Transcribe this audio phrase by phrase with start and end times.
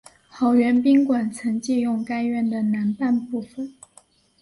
[0.27, 3.71] 好园宾馆曾借用该院的南半部分。